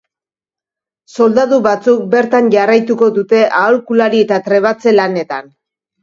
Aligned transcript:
Soldadu 1.17 1.59
batzuk 1.65 1.99
bertan 2.15 2.47
jarraituko 2.55 3.09
dute 3.17 3.41
aholkulari 3.59 4.23
eta 4.25 4.39
trebatze 4.47 4.95
lanetan. 4.97 5.53